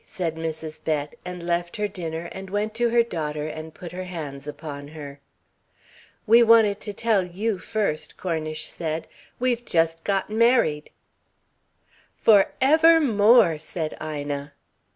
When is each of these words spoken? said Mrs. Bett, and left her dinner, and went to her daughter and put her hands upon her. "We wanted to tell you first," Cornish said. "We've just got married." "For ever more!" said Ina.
said 0.03 0.33
Mrs. 0.33 0.83
Bett, 0.83 1.13
and 1.23 1.43
left 1.45 1.77
her 1.77 1.87
dinner, 1.87 2.27
and 2.31 2.49
went 2.49 2.73
to 2.73 2.89
her 2.89 3.03
daughter 3.03 3.45
and 3.47 3.71
put 3.75 3.91
her 3.91 4.05
hands 4.05 4.47
upon 4.47 4.87
her. 4.87 5.19
"We 6.25 6.41
wanted 6.41 6.79
to 6.79 6.91
tell 6.91 7.23
you 7.23 7.59
first," 7.59 8.17
Cornish 8.17 8.65
said. 8.65 9.07
"We've 9.39 9.63
just 9.63 10.03
got 10.03 10.27
married." 10.27 10.89
"For 12.17 12.49
ever 12.59 12.99
more!" 12.99 13.59
said 13.59 13.95
Ina. 14.03 14.53